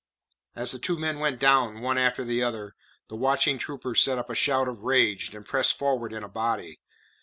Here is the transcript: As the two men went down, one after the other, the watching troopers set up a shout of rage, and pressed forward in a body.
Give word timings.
As 0.55 0.71
the 0.71 0.79
two 0.79 0.97
men 0.97 1.19
went 1.19 1.39
down, 1.39 1.79
one 1.81 1.99
after 1.99 2.25
the 2.25 2.41
other, 2.41 2.73
the 3.07 3.15
watching 3.15 3.59
troopers 3.59 4.01
set 4.01 4.17
up 4.17 4.31
a 4.31 4.33
shout 4.33 4.67
of 4.67 4.81
rage, 4.81 5.31
and 5.35 5.45
pressed 5.45 5.77
forward 5.77 6.11
in 6.11 6.23
a 6.23 6.27
body. 6.27 6.79